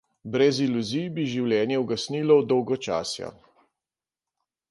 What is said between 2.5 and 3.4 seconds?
dolgočasja.